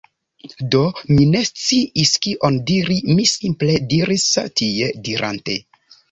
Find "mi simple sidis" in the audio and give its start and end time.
3.17-4.25